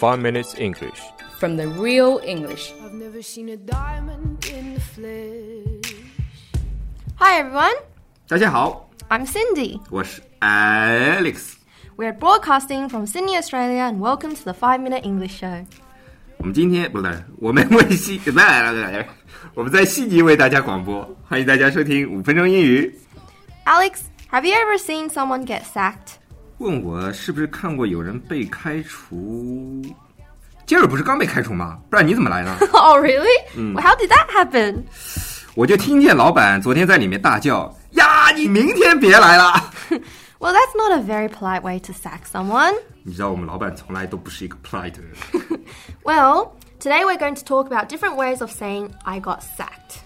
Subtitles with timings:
[0.00, 0.99] 5 Minutes English.
[1.39, 2.71] from the real English.
[2.83, 5.95] I've never seen a diamond in the flesh.
[7.17, 7.73] Hi everyone,
[8.27, 9.79] 大家好， I'm Cindy.
[9.89, 11.53] 我是 Alex。
[11.97, 15.65] We're broadcasting from Sydney, Australia, and welcome to the 5 Minute English Show.
[16.37, 19.09] 我们今天不是我们为悉，来来来来，
[19.55, 22.95] 我们在悉尼为大家广播，欢迎大家收听五分钟英语。
[23.65, 24.01] Alex,
[24.31, 26.17] have you ever seen someone get sacked?
[26.60, 29.82] 问我是不是看过有人被开除？
[30.64, 31.78] 今儿不是刚被开除吗？
[31.90, 32.56] 不然你怎么来呢？
[32.72, 33.26] oh, really?
[33.54, 34.82] Well, how did that happen?
[35.54, 39.52] 我就听见老板昨天在里面大叫：“呀，你明天别来了
[40.38, 42.74] Well, that's not a very polite way to sack someone.！”
[43.04, 45.14] 你知道我们老板从来都不是一个 polite 的 人。
[46.02, 50.00] Well, today we're going to talk about different ways of saying I got sacked.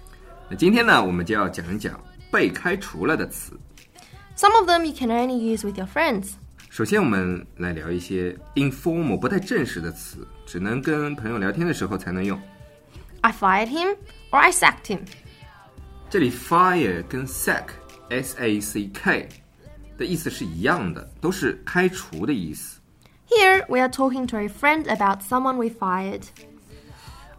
[0.48, 1.98] 那今天呢，我们就要讲一讲
[2.30, 3.58] 被开除了的词。
[4.36, 6.32] Some of them you can only use with your friends.
[6.74, 12.40] 首先，我们来聊一些 informal 不太正式的词，只能跟朋友聊天的时候才能用。
[13.22, 13.96] I fired him
[14.30, 15.00] or I sacked him.
[16.08, 17.66] 这里 fire 跟 sack
[18.08, 19.28] s a c k
[19.98, 22.80] 的意思是一样的，都是开除的意思。
[23.28, 26.22] Here we are talking to a friend about someone we fired.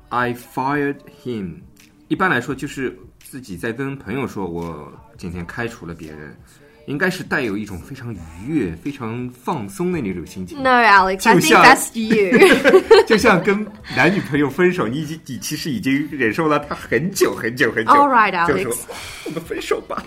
[0.10, 1.62] I fired him。
[2.08, 6.38] 一般来说，就是自己在跟朋友说我今天开除了别人，
[6.87, 10.63] 应该是带有一种非常愉悦、非常放松的那种心情。
[10.63, 12.39] No, Alex, I think that's you.
[13.07, 17.91] 就像跟男女朋友分手，你已经你其实已经忍受了他很久很久很久。
[17.93, 18.63] All right, 就 Alex.
[18.63, 18.77] 说
[19.25, 20.03] 我们分手吧。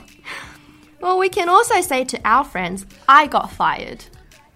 [1.02, 4.00] well, we can also say to our friends, I got fired.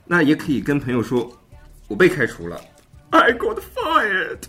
[0.06, 1.32] 那也可以跟朋友说，
[1.88, 2.60] 我被开除了
[3.12, 4.40] ，I got fired，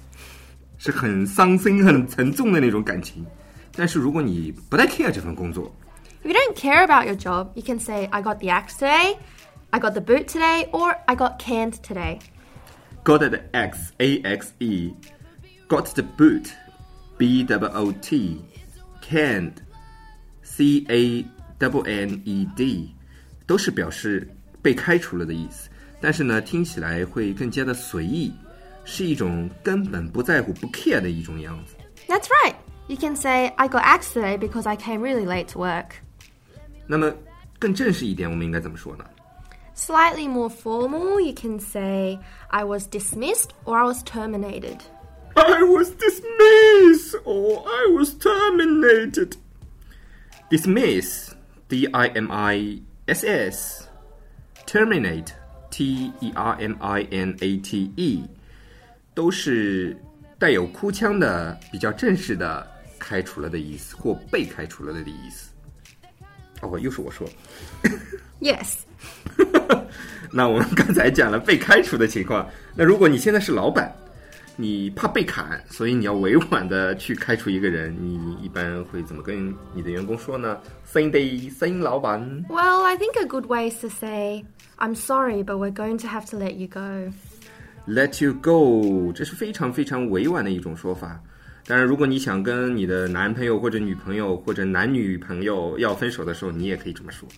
[0.79, 3.25] 是很伤心、很沉重的那种感情。
[3.77, 5.73] 但是如果你不太 care 这份工作，
[6.24, 9.18] If you don't care about your job, you can say, I got the axe today,
[9.72, 12.20] I got the boot today, or I got canned today.
[13.04, 14.94] got the X A X E,
[15.68, 16.54] got the boot
[17.18, 18.42] B W O T,
[19.02, 19.62] canned
[20.44, 21.26] C A
[21.60, 22.94] W N E D，
[23.48, 24.30] 都是表示
[24.62, 25.70] 被开除了的意思。
[26.02, 28.32] 但是呢，听起来会更加的随意，
[28.86, 31.76] 是一种根本不在乎、不 care 的一种样子。
[32.08, 32.56] That's right.
[32.88, 35.96] You can say, I got axed today because I came really late to work.
[36.88, 37.14] 那么
[37.58, 39.06] 更正式一点，我们应该怎么说呢？
[39.76, 44.80] Slightly more formal, you can say, I was dismissed or I was terminated.
[45.36, 49.38] I was dismissed or I was terminated.
[50.50, 51.32] Dismiss,
[51.70, 53.88] D I M I S S.
[54.66, 55.34] Terminate,
[55.72, 58.24] T E R M I N A T E.
[59.14, 59.96] 都是
[60.38, 62.68] 带有哭腔的、比较正式的
[62.98, 65.52] 开除了的意思，或被开除了的意思。
[66.61, 67.29] 哦，又是我说。
[68.41, 68.75] Yes.
[70.31, 73.95] 那我们刚才讲了被开除的情况，那如果你现在是老板，
[74.57, 80.59] 你怕被砍，所以你要委婉的去开除一个人，你一般会怎么跟你的员工说呢
[80.93, 84.45] ？Cindy，新老板 Well, I think a good way is to say,
[84.79, 91.21] I'm sorry, but we're going to have to let you go.，Let you go，这是非常非常委婉的一种说法。
[91.66, 97.30] 当然，如果你想跟你的男朋友或者女朋友或者男女朋友要分手的时候，你也可以这么说。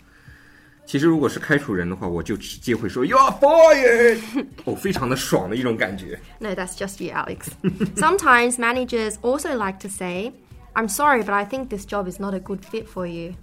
[0.85, 4.19] 其实，如果是开除人的话，我就直接会说 You are fired，
[4.65, 6.19] 哦，非常的爽的一种感觉。
[6.39, 7.47] No, that's just you, Alex.
[7.95, 10.31] Sometimes managers also like to say,
[10.73, 13.33] I'm sorry, but I think this job is not a good fit for you.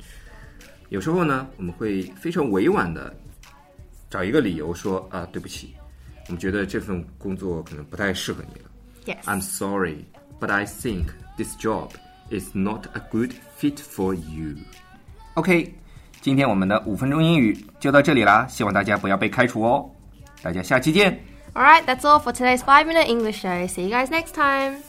[0.88, 3.14] 有时候呢，我们会非常委婉的
[4.10, 5.74] 找一个理由说啊，对不起，
[6.26, 8.70] 我们觉得这份工作可能不太适合你了。
[9.06, 9.22] Yes.
[9.24, 10.04] I'm sorry,
[10.42, 11.06] but I think
[11.36, 11.90] this job
[12.30, 14.56] is not a good fit for you.
[15.34, 15.74] OK，
[16.20, 19.88] 今天我们的五分钟英语就到这里啦，希望大家不要被开除哦。
[20.42, 21.18] 大家下期见。
[21.54, 23.66] Alright, that's all for today's 5 Minute English Show.
[23.66, 24.82] See you guys next time.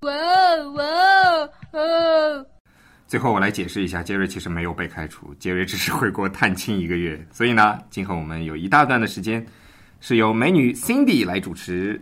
[0.00, 2.46] Whoa, whoa, whoa.
[3.06, 9.44] 最后我来解释一下，杰瑞其实没有被开除，杰瑞只是回国探亲一个月，所以呢，今后我们有一大段的时间
[10.00, 12.00] 是由美女 Cindy 来主持。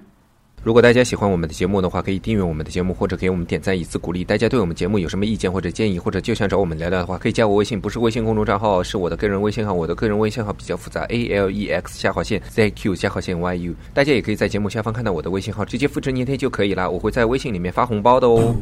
[0.64, 4.24] 如果大家喜欢我们的节目的话，可以订阅我们的节目，或者给我们点赞以资鼓励。
[4.24, 9.74] 大家对我们节目有什么意见或者建议，或者就想找我们聊聊的话，可以加我微信，不是微信公众账号，是我的个人微信号。
[9.74, 13.76] 我的个人微信号比较复杂，A L E X 下划线 Z Q 下划线 Y U。
[13.94, 16.90] 大家也可以在节目下方看到我的微信号，直接复制粘贴就可以啦。
[16.90, 18.56] 我会在微信里面发红包的哦。